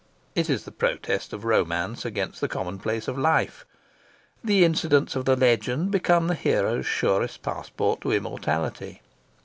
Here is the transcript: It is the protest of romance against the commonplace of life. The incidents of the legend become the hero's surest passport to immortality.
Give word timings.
It 0.33 0.49
is 0.49 0.63
the 0.65 0.71
protest 0.71 1.31
of 1.31 1.43
romance 1.45 2.05
against 2.05 2.41
the 2.41 2.47
commonplace 2.47 3.07
of 3.07 3.19
life. 3.19 3.67
The 4.43 4.65
incidents 4.65 5.15
of 5.15 5.25
the 5.25 5.35
legend 5.35 5.91
become 5.91 6.25
the 6.25 6.33
hero's 6.33 6.87
surest 6.87 7.43
passport 7.43 8.01
to 8.01 8.11
immortality. 8.11 9.03